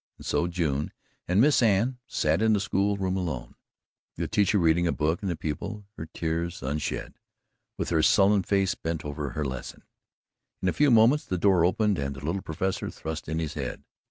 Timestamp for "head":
13.53-13.83